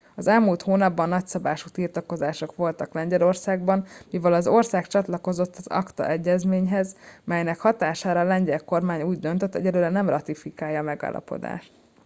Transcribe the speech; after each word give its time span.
az 0.15 0.27
elmúlt 0.27 0.61
hónapban 0.61 1.09
nagyszabású 1.09 1.69
tiltakozások 1.69 2.55
voltak 2.55 2.93
lengyelországban 2.93 3.85
mivel 4.11 4.33
az 4.33 4.47
ország 4.47 4.87
csatlakozott 4.87 5.55
az 5.55 5.67
acta 5.67 6.07
egyezményhez 6.07 6.95
melynek 7.23 7.59
hatására 7.59 8.19
a 8.19 8.23
lengyel 8.23 8.63
kormány 8.65 9.01
úgy 9.01 9.19
döntött 9.19 9.55
egyelőre 9.55 9.89
nem 9.89 10.09
ratifikálja 10.09 10.79
a 10.79 10.83
megállapodást 10.83 11.71